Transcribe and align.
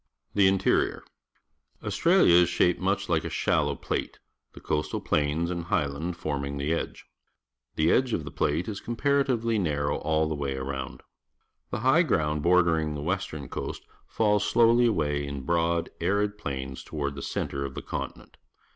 The 0.33 0.47
Interior.— 0.47 1.03
Aiist 1.83 2.01
rnlin, 2.05 2.27
is 2.27 2.49
shape 2.49 2.77
d 2.79 2.83
much 2.83 3.07
like 3.07 3.21
a_shjill«w 3.21 3.75
pl»t«, 3.75 4.09
the 4.53 4.59
coasta 4.59 4.95
l 4.95 4.99
plains 4.99 5.51
and 5.51 5.65
highland 5.65 6.17
forming 6.17 6.57
the 6.57 6.73
edge. 6.73 7.05
The 7.75 7.91
edge 7.91 8.11
of 8.11 8.23
the 8.23 8.31
plate 8.31 8.67
is 8.67 8.79
comparatively 8.79 9.59
narrow 9.59 9.97
all 9.97 10.27
the 10.27 10.33
way 10.33 10.55
around. 10.55 11.03
Thehigb—gi'ound 11.71 12.41
bordering 12.41 12.95
the 12.95 13.01
w(>st(Mn 13.01 13.49
coasrTaiis 13.49 14.41
slowly 14.41 14.87
away 14.87 15.23
in 15.23 15.41
broad, 15.45 15.91
arid 15.99 16.35
i)lains 16.39 16.83
toward 16.83 17.13
the 17.13 17.21
centre 17.21 17.63
of 17.63 17.75
the 17.75 17.83
continent. 17.83 18.37